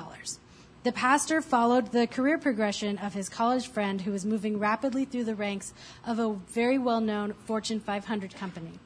[0.83, 5.23] The pastor followed the career progression of his college friend who was moving rapidly through
[5.25, 5.73] the ranks
[6.05, 8.79] of a very well known Fortune 500 company.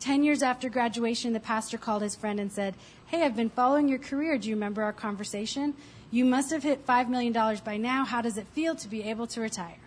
[0.00, 2.74] Ten years after graduation, the pastor called his friend and said,
[3.06, 4.38] Hey, I've been following your career.
[4.38, 5.74] Do you remember our conversation?
[6.10, 7.32] You must have hit $5 million
[7.64, 8.04] by now.
[8.04, 9.78] How does it feel to be able to retire?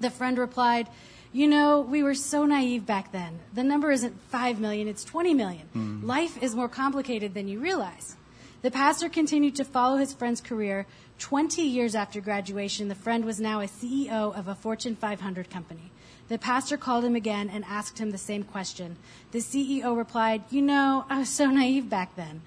[0.00, 0.88] The friend replied,
[1.32, 3.38] You know, we were so naive back then.
[3.54, 5.68] The number isn't 5 million, it's 20 million.
[5.74, 6.04] Mm.
[6.04, 8.16] Life is more complicated than you realize.
[8.62, 10.86] The pastor continued to follow his friend's career.
[11.18, 15.90] 20 years after graduation, the friend was now a CEO of a Fortune 500 company.
[16.32, 18.96] The pastor called him again and asked him the same question.
[19.32, 22.40] The CEO replied, You know, I was so naive back then.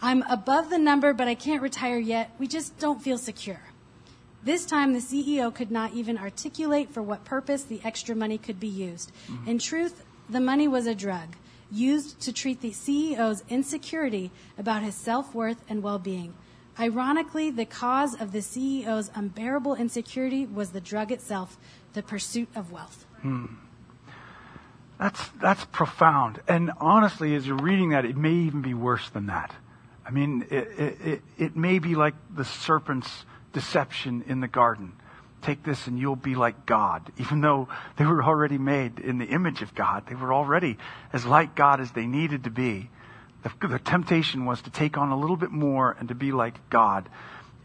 [0.00, 2.30] I'm above the number, but I can't retire yet.
[2.38, 3.60] We just don't feel secure.
[4.42, 8.58] This time, the CEO could not even articulate for what purpose the extra money could
[8.58, 9.12] be used.
[9.28, 9.50] Mm-hmm.
[9.50, 11.36] In truth, the money was a drug
[11.70, 16.32] used to treat the CEO's insecurity about his self worth and well being.
[16.80, 21.58] Ironically, the cause of the CEO's unbearable insecurity was the drug itself,
[21.92, 23.05] the pursuit of wealth.
[23.22, 23.46] Hmm.
[24.98, 26.40] That's, that's profound.
[26.48, 29.54] And honestly, as you're reading that, it may even be worse than that.
[30.06, 34.92] I mean, it, it, it may be like the serpent's deception in the garden
[35.46, 37.10] take this and you'll be like God.
[37.18, 40.76] Even though they were already made in the image of God, they were already
[41.12, 42.90] as like God as they needed to be.
[43.42, 46.68] The, the temptation was to take on a little bit more and to be like
[46.68, 47.08] God.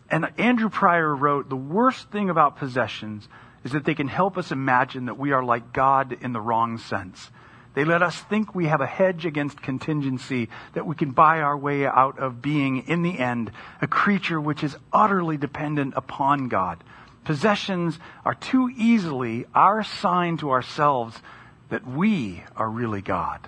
[0.09, 3.27] And Andrew Pryor wrote, the worst thing about possessions
[3.63, 6.77] is that they can help us imagine that we are like God in the wrong
[6.77, 7.29] sense.
[7.73, 11.57] They let us think we have a hedge against contingency, that we can buy our
[11.57, 16.83] way out of being, in the end, a creature which is utterly dependent upon God.
[17.23, 21.21] Possessions are too easily our sign to ourselves
[21.69, 23.39] that we are really God.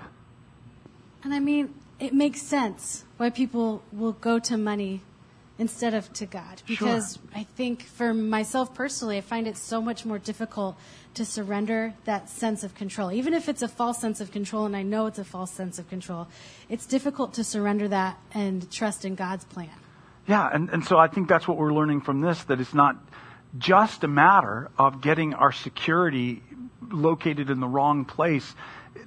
[1.24, 5.02] And I mean, it makes sense why people will go to money
[5.58, 6.62] instead of to God.
[6.68, 7.24] Because Sure.
[7.36, 10.78] I think for myself personally, I find it so much more difficult
[11.14, 13.12] to surrender that sense of control.
[13.12, 15.78] Even if it's a false sense of control, and I know it's a false sense
[15.78, 16.28] of control,
[16.70, 19.70] it's difficult to surrender that and trust in God's plan.
[20.28, 22.96] Yeah, and, and so I think that's what we're learning from this, that it's not
[23.58, 26.42] just a matter of getting our security
[26.92, 28.56] located in the wrong place.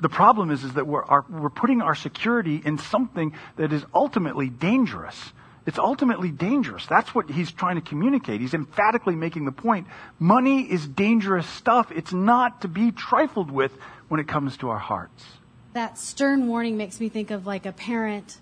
[0.01, 3.85] The problem is, is that we're, our, we're putting our security in something that is
[3.95, 5.33] ultimately dangerous.
[5.67, 6.87] It's ultimately dangerous.
[6.87, 8.41] That's what he's trying to communicate.
[8.41, 9.89] He's emphatically making the point.
[10.19, 11.91] Money is dangerous stuff.
[11.91, 13.73] It's not to be trifled with
[14.09, 15.25] when it comes to our hearts.
[15.73, 18.39] That stern warning makes me think of like a parent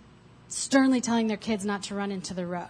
[0.48, 2.68] sternly telling their kids not to run into the road.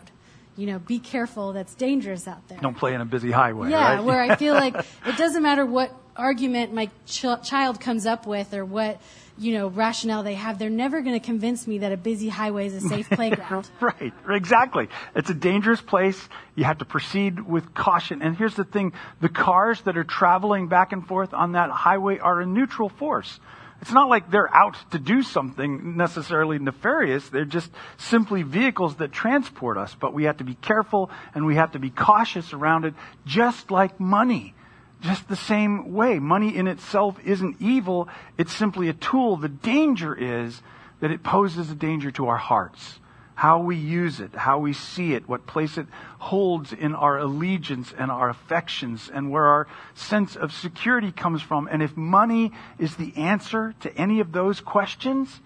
[0.57, 2.59] You know, be careful, that's dangerous out there.
[2.59, 4.05] Don't play in a busy highway, Yeah, right?
[4.05, 8.55] where I feel like it doesn't matter what argument my ch- child comes up with
[8.55, 9.01] or what,
[9.39, 12.67] you know, rationale they have, they're never going to convince me that a busy highway
[12.67, 13.69] is a safe playground.
[13.81, 14.89] Right, exactly.
[15.15, 16.29] It's a dangerous place.
[16.55, 18.23] You have to proceed with caution.
[18.23, 22.19] And here's the thing the cars that are traveling back and forth on that highway
[22.19, 23.41] are a neutral force.
[23.81, 27.29] It's not like they're out to do something necessarily nefarious.
[27.29, 29.95] They're just simply vehicles that transport us.
[29.99, 32.95] But we have to be careful and we have to be cautious around it,
[33.27, 34.55] just like money.
[35.05, 36.19] Just the same way.
[36.19, 38.09] Money in itself isn't evil.
[38.39, 39.37] It's simply a tool.
[39.37, 40.63] The danger is
[41.01, 42.99] that it poses a danger to our hearts.
[43.35, 45.89] How we use it, how we see it, what place it
[46.19, 51.69] holds in our allegiance and our affections, and where our sense of security comes from.
[51.71, 55.41] And if money is the answer to any of those questions,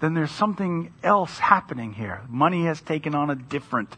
[0.00, 2.20] then there's something else happening here.
[2.28, 3.96] Money has taken on a different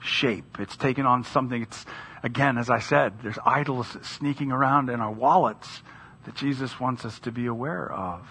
[0.00, 0.58] shape.
[0.60, 1.84] It's taken on something, it's,
[2.22, 5.82] again, as I said, there's idols sneaking around in our wallets
[6.24, 8.26] that Jesus wants us to be aware of.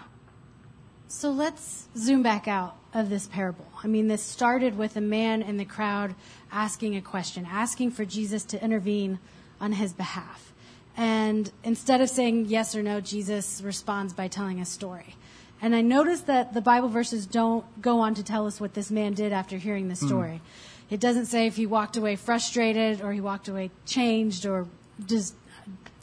[1.08, 3.66] So let's zoom back out of this parable.
[3.82, 6.16] I mean, this started with a man in the crowd
[6.52, 9.20] asking a question, asking for Jesus to intervene
[9.62, 10.54] on his behalf.
[10.98, 15.16] And instead of saying yes or no, Jesus responds by telling a story.
[15.62, 18.92] And I noticed that the Bible verses don't go on to tell us what this
[18.92, 20.08] man did after hearing the hmm.
[20.08, 20.42] story.
[20.90, 24.68] It doesn't say if he walked away frustrated or he walked away changed or
[25.06, 25.36] just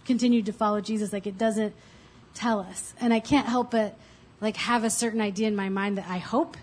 [0.05, 1.13] continued to follow Jesus.
[1.13, 1.75] Like it doesn't
[2.35, 2.95] tell us.
[3.01, 3.97] And I can't help but
[4.41, 6.57] like have a certain idea in my mind that I hope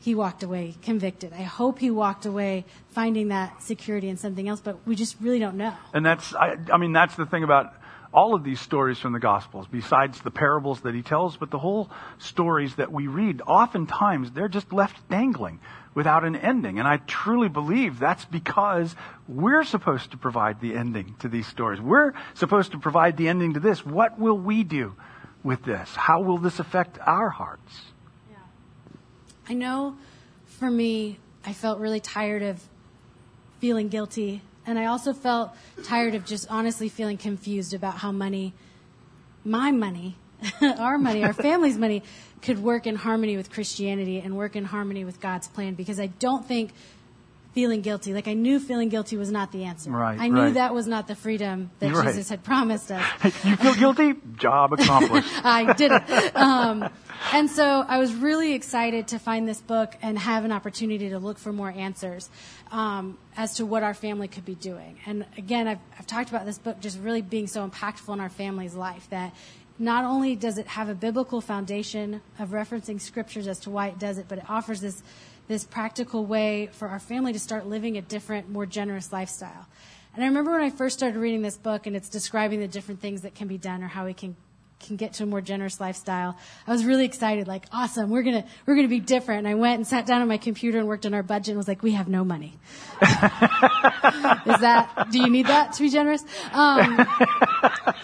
[0.00, 1.32] he walked away convicted.
[1.32, 5.38] I hope he walked away finding that security in something else, but we just really
[5.38, 5.74] don't know.
[5.94, 7.72] And that's, I, I mean, that's the thing about
[8.12, 11.58] all of these stories from the Gospels, besides the parables that he tells, but the
[11.58, 15.60] whole stories that we read, oftentimes they're just left dangling
[15.94, 16.78] without an ending.
[16.78, 18.94] And I truly believe that's because
[19.28, 21.80] we're supposed to provide the ending to these stories.
[21.80, 23.84] We're supposed to provide the ending to this.
[23.84, 24.94] What will we do
[25.42, 25.94] with this?
[25.94, 27.82] How will this affect our hearts?
[29.48, 29.96] I know
[30.46, 32.62] for me, I felt really tired of
[33.58, 34.42] feeling guilty.
[34.64, 35.50] And I also felt
[35.84, 38.54] tired of just honestly feeling confused about how money,
[39.44, 40.16] my money,
[40.78, 42.02] our money, our family's money,
[42.42, 45.74] could work in harmony with Christianity and work in harmony with God's plan.
[45.74, 46.72] Because I don't think
[47.52, 49.90] feeling guilty, like I knew feeling guilty was not the answer.
[49.90, 50.54] Right, I knew right.
[50.54, 52.06] that was not the freedom that Right.
[52.06, 53.04] Jesus had promised us.
[53.44, 54.14] You feel guilty?
[54.36, 55.28] Job accomplished.
[55.44, 56.36] I did it.
[56.36, 56.88] Um,
[57.32, 61.18] and so I was really excited to find this book and have an opportunity to
[61.18, 62.30] look for more answers
[62.70, 64.98] um, as to what our family could be doing.
[65.04, 68.30] And again, I've, I've talked about this book just really being so impactful in our
[68.30, 69.34] family's life that
[69.82, 73.98] not only does it have a biblical foundation of referencing scriptures as to why it
[73.98, 75.02] does it, but it offers this
[75.48, 79.66] this practical way for our family to start living a different, more generous lifestyle.
[80.14, 83.00] And I remember when I first started reading this book and it's describing the different
[83.00, 84.36] things that can be done or how we can
[84.82, 86.36] can get to a more generous lifestyle.
[86.66, 89.38] I was really excited, like, awesome, we're gonna we're gonna be different.
[89.40, 91.56] And I went and sat down on my computer and worked on our budget and
[91.56, 92.58] was like, we have no money.
[93.02, 96.22] Is that do you need that to be generous?
[96.52, 97.06] Um,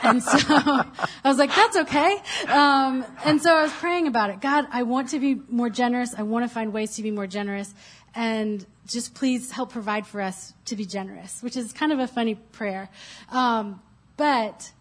[0.03, 2.17] and so I was like, that's okay.
[2.49, 4.41] Um, and so I was praying about it.
[4.41, 6.15] God, I want to be more generous.
[6.17, 7.75] I want to find ways to be more generous.
[8.15, 12.07] And just please help provide for us to be generous, which is kind of a
[12.07, 12.89] funny prayer.
[13.31, 13.83] Um,
[14.17, 14.73] But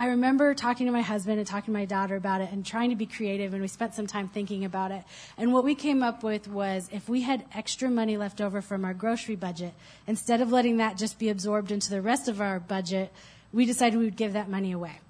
[0.00, 2.88] I remember talking to my husband and talking to my daughter about it and trying
[2.88, 5.04] to be creative, and we spent some time thinking about it.
[5.36, 8.86] And what we came up with was if we had extra money left over from
[8.86, 9.74] our grocery budget,
[10.06, 13.12] instead of letting that just be absorbed into the rest of our budget,
[13.52, 15.00] we decided we would give that money away.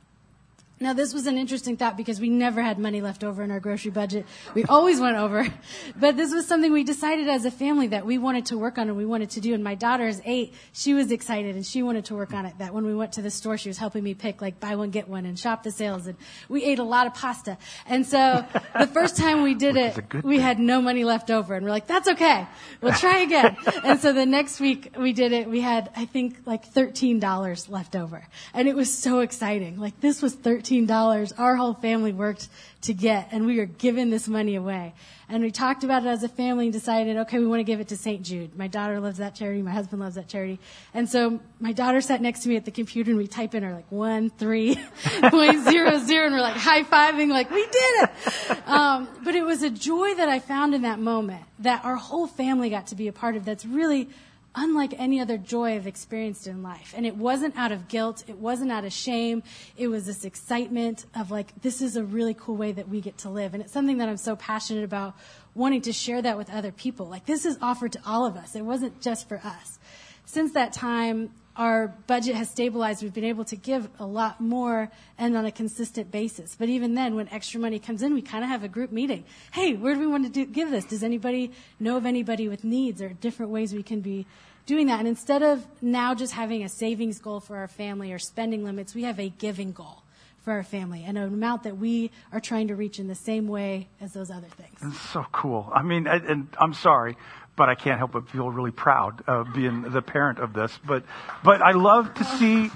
[0.83, 3.61] Now, this was an interesting thought because we never had money left over in our
[3.61, 4.24] grocery budget.
[4.55, 5.47] We always went over.
[5.97, 8.89] But this was something we decided as a family that we wanted to work on
[8.89, 9.53] and we wanted to do.
[9.53, 10.55] And my daughter is eight.
[10.72, 12.55] She was excited and she wanted to work on it.
[12.59, 14.91] That when we went to the store, she was helping me pick like buy one,
[14.91, 16.07] get one and shop the sales.
[16.07, 16.16] And
[16.49, 17.59] we ate a lot of pasta.
[17.87, 18.47] And so
[18.78, 21.55] the first time we did it, we had no money left over.
[21.55, 22.47] And we're like, that's okay.
[22.81, 23.57] We'll try again.
[23.85, 25.51] and so the next week we did it.
[25.51, 28.26] We had, I think, like $13 left over.
[28.55, 29.78] And it was so exciting.
[29.78, 32.49] Like this was 13 $13 our whole family worked
[32.83, 34.95] to get, and we were giving this money away.
[35.29, 37.79] And we talked about it as a family and decided, okay, we want to give
[37.79, 38.23] it to St.
[38.23, 38.59] Jude.
[38.59, 39.62] My daughter loves that charity.
[39.62, 40.59] My husband loves that charity.
[40.93, 43.62] And so my daughter sat next to me at the computer and we type in
[43.62, 44.75] our like one, three,
[45.31, 48.68] point zero, zero, and we're like high fiving, like we did it.
[48.68, 52.27] Um, but it was a joy that I found in that moment that our whole
[52.27, 54.09] family got to be a part of that's really
[54.55, 56.93] unlike any other joy I've experienced in life.
[56.97, 59.43] And it wasn't out of guilt, it wasn't out of shame.
[59.77, 63.19] It was this excitement of like, this is a really cool way that we get
[63.19, 63.55] to live.
[63.55, 65.15] And it's something that I'm so passionate about
[65.55, 67.07] wanting to share that with other people.
[67.07, 69.79] Like, this is offered to all of us, it wasn't just for us.
[70.25, 71.31] Since that time,
[71.61, 73.03] our budget has stabilized.
[73.03, 76.57] We've been able to give a lot more and on a consistent basis.
[76.59, 79.25] But even then, when extra money comes in, we kind of have a group meeting.
[79.53, 80.87] Hey, where do we want to do, give this?
[80.87, 84.27] Does anybody know of anybody with needs or different ways we can be
[84.65, 85.01] doing that?
[85.01, 88.95] And instead of now just having a savings goal for our family or spending limits,
[88.95, 90.03] we have a giving goal
[90.43, 93.47] for our family and an amount that we are trying to reach in the same
[93.47, 94.79] way as those other things.
[94.83, 95.71] It's so cool.
[95.75, 97.19] I mean, and I'm sorry,
[97.61, 100.73] but I can't help but feel really proud of being the parent of this.
[100.83, 101.05] But,
[101.45, 102.71] but I love to see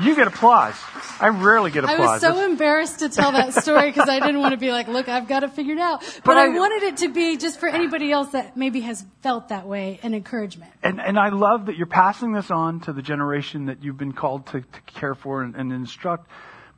[0.00, 0.74] you get applause.
[1.20, 2.00] I rarely get applause.
[2.00, 4.70] I was so That's- embarrassed to tell that story because I didn't want to be
[4.70, 6.00] like, look, I've got it figured out.
[6.24, 9.04] But, But I, I- wanted it to be just for anybody else that maybe has
[9.20, 10.72] felt that way an encouragement.
[10.82, 14.14] and, and I love that you're passing this on to the generation that you've been
[14.14, 16.30] called to, to care for and, and instruct.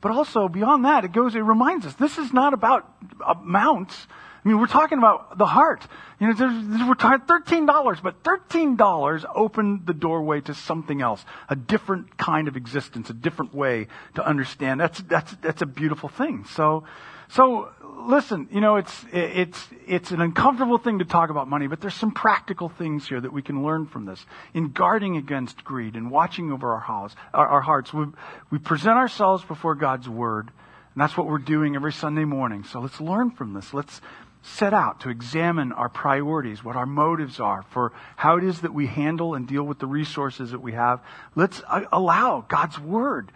[0.05, 2.87] But also beyond that, it goes, it reminds us this is not about
[3.25, 4.05] uh, amounts.
[4.43, 5.81] I mean, we're talking about the heart.
[6.19, 10.53] You know, there's, there's- we're talking thirteen dollars, but thirteen dollars opened the doorway to
[10.53, 14.79] something else, a different kind of existence, a different way to understand.
[14.79, 16.45] That's that's that's a beautiful thing.
[16.51, 16.83] So,
[17.29, 17.69] so
[18.07, 21.95] listen, you know, it's it's it's an uncomfortable thing to talk about money, but there's
[21.95, 26.11] some practical things here that we can learn from this in guarding against greed and
[26.11, 27.93] watching over our house, our, our hearts.
[27.93, 28.05] We
[28.51, 30.49] we present ourselves before God's word,
[30.93, 32.63] and that's what we're doing every Sunday morning.
[32.63, 33.73] So let's learn from this.
[33.73, 34.01] Let's
[34.43, 38.73] set out to examine our priorities, what our motives are for how it is that
[38.73, 40.99] we handle and deal with the resources that we have.
[41.35, 43.31] Let's uh, allow God's word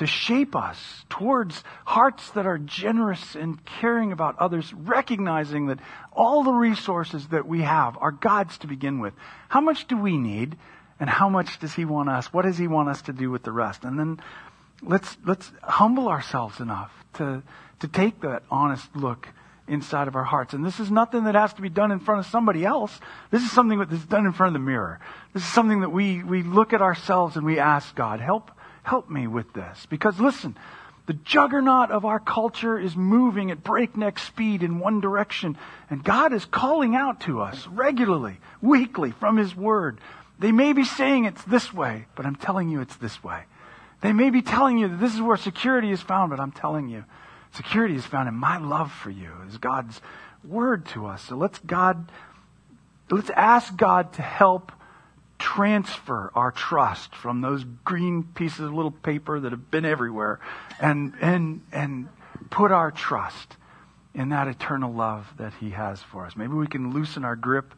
[0.00, 5.78] to shape us towards hearts that are generous and caring about others, recognizing that
[6.10, 9.12] all the resources that we have are God's to begin with.
[9.50, 10.56] How much do we need?
[10.98, 12.32] And how much does He want us?
[12.32, 13.84] What does He want us to do with the rest?
[13.84, 14.20] And then
[14.82, 17.42] let's, let's humble ourselves enough to,
[17.80, 19.28] to take that honest look
[19.68, 20.54] inside of our hearts.
[20.54, 22.98] And this is nothing that has to be done in front of somebody else.
[23.30, 24.98] This is something that is done in front of the mirror.
[25.34, 28.50] This is something that we, we look at ourselves and we ask God, help,
[28.82, 29.86] help me with this.
[29.86, 30.56] Because listen,
[31.06, 35.56] the juggernaut of our culture is moving at breakneck speed in one direction.
[35.88, 40.00] And God is calling out to us regularly, weekly from His Word.
[40.38, 43.42] They may be saying it's this way, but I'm telling you it's this way.
[44.00, 46.88] They may be telling you that this is where security is found, but I'm telling
[46.88, 47.04] you
[47.52, 50.00] Security is found in my love for you, is God's
[50.44, 51.22] word to us.
[51.22, 52.10] So let's God,
[53.10, 54.72] let's ask God to help
[55.40, 60.38] transfer our trust from those green pieces of little paper that have been everywhere
[60.78, 62.08] and, and, and
[62.50, 63.56] put our trust
[64.14, 66.36] in that eternal love that He has for us.
[66.36, 67.74] Maybe we can loosen our grip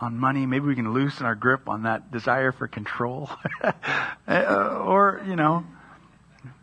[0.00, 0.46] on money.
[0.46, 3.28] Maybe we can loosen our grip on that desire for control.
[4.26, 5.66] Uh, or, you know,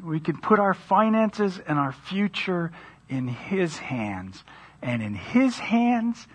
[0.04, 2.72] we can put our finances and our future
[3.08, 4.44] in His hands.
[4.82, 6.26] And in His hands,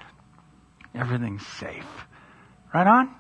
[0.94, 2.07] everything's safe.
[2.72, 3.12] Right on?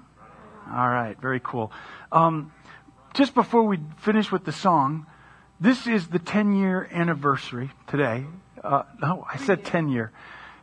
[0.68, 1.72] All right, very cool.
[2.10, 2.52] Um,
[3.14, 5.06] just before we finish with the song,
[5.60, 8.26] this is the 10 year anniversary today.
[8.62, 10.12] Uh, no, I said 10 year.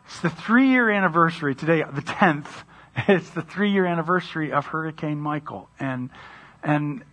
[0.05, 2.47] It's the three year anniversary today, the 10th.
[3.07, 5.67] It's the three year anniversary of Hurricane Michael.
[5.79, 6.11] And,
[6.61, 7.03] and,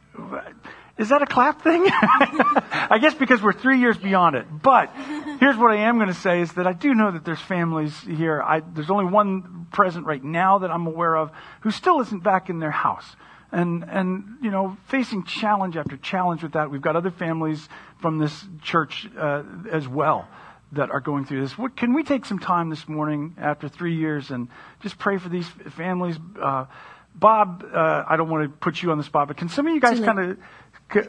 [1.01, 1.87] is that a clap thing?
[1.91, 4.47] I guess because we're three years beyond it.
[4.63, 4.93] But
[5.41, 7.99] here's what I am going to say is that I do know that there's families
[8.01, 8.43] here.
[8.43, 11.31] I, there's only one present right now that I'm aware of
[11.63, 13.17] who still isn't back in their house.
[13.51, 16.71] and and you know facing challenge after challenge with that.
[16.71, 17.67] We've got other families
[18.01, 19.43] from this church uh,
[19.73, 20.29] as well
[20.73, 21.59] that are going through this.
[21.59, 24.49] What, can we take some time this morning after three years and
[24.83, 26.17] just pray for these families?
[26.41, 26.67] Uh,
[27.15, 29.75] Bob, uh, I don't want to put you on the spot, but can some of
[29.75, 30.39] you guys kind of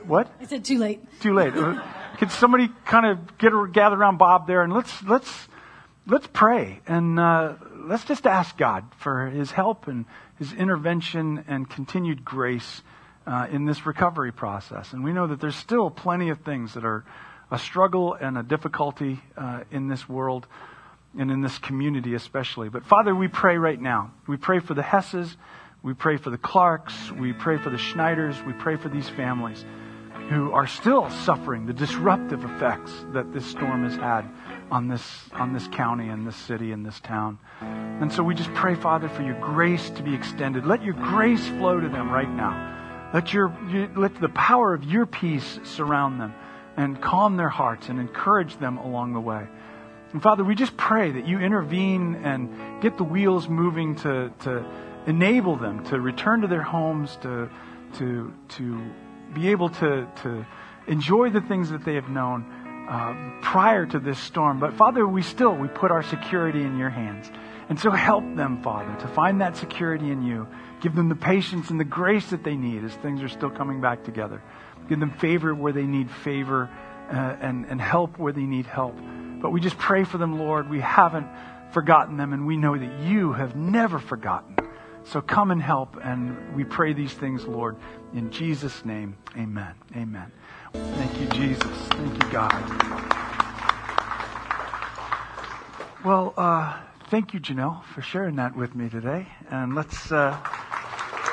[0.05, 0.31] what?
[0.39, 1.01] I said too late.
[1.21, 1.55] Too late.
[1.55, 1.81] Uh,
[2.17, 5.47] can somebody kind of get gather around Bob there and let's let's
[6.07, 10.05] let's pray and uh, let's just ask God for His help and
[10.37, 12.81] His intervention and continued grace
[13.25, 14.93] uh, in this recovery process.
[14.93, 17.05] And we know that there's still plenty of things that are
[17.49, 20.47] a struggle and a difficulty uh, in this world
[21.17, 22.69] and in this community especially.
[22.69, 24.11] But Father, we pray right now.
[24.27, 25.35] We pray for the Hesses.
[25.83, 27.11] We pray for the Clarks.
[27.11, 28.45] We pray for the Schneiders.
[28.45, 29.65] We pray for these families
[30.29, 34.23] who are still suffering the disruptive effects that this storm has had
[34.69, 35.03] on this,
[35.33, 37.39] on this county and this city and this town.
[37.61, 40.65] And so we just pray, Father, for your grace to be extended.
[40.65, 43.09] Let your grace flow to them right now.
[43.13, 43.53] Let your,
[43.97, 46.33] let the power of your peace surround them
[46.77, 49.47] and calm their hearts and encourage them along the way.
[50.13, 54.65] And Father, we just pray that you intervene and get the wheels moving to, to
[55.07, 57.49] enable them to return to their homes, to,
[57.95, 58.81] to, to
[59.33, 60.45] be able to, to
[60.87, 62.45] enjoy the things that they have known
[62.89, 64.59] uh, prior to this storm.
[64.59, 67.29] But Father, we still, we put our security in your hands.
[67.69, 70.47] And so help them, Father, to find that security in you.
[70.81, 73.79] Give them the patience and the grace that they need as things are still coming
[73.79, 74.41] back together.
[74.89, 76.69] Give them favor where they need favor
[77.09, 78.95] uh, and, and help where they need help.
[79.41, 80.69] But we just pray for them, Lord.
[80.69, 81.27] We haven't
[81.71, 84.55] forgotten them, and we know that you have never forgotten.
[85.03, 87.75] So come and help, and we pray these things, Lord,
[88.13, 89.17] in Jesus' name.
[89.35, 89.73] Amen.
[89.95, 90.31] Amen.
[90.73, 91.77] Thank you, Jesus.
[91.89, 93.11] Thank you, God.
[96.05, 96.79] Well, uh,
[97.09, 99.27] thank you, Janelle, for sharing that with me today.
[99.49, 100.37] And let's, uh,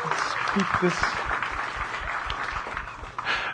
[0.05, 1.05] let's speak this.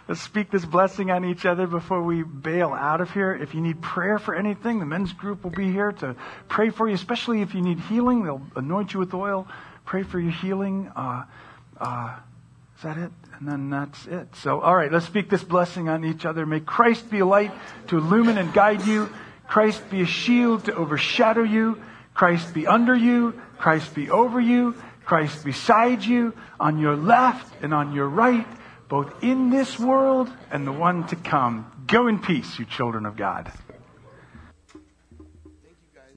[0.06, 3.34] Let's speak this blessing on each other before we bail out of here.
[3.34, 6.14] If you need prayer for anything, the men's group will be here to
[6.48, 8.22] pray for you, especially if you need healing.
[8.22, 9.48] They'll anoint you with oil,
[9.84, 10.90] pray for your healing.
[10.94, 11.24] Uh,
[11.80, 12.16] uh,
[12.76, 13.10] is that it?
[13.38, 14.34] And then that's it.
[14.36, 16.46] So, all right, let's speak this blessing on each other.
[16.46, 17.52] May Christ be a light
[17.88, 19.12] to illumine and guide you.
[19.48, 21.80] Christ be a shield to overshadow you.
[22.14, 23.40] Christ be under you.
[23.58, 24.74] Christ be over you.
[25.04, 28.46] Christ beside you, on your left and on your right
[28.88, 31.70] both in this world and the one to come.
[31.86, 33.50] Go in peace, you children of God.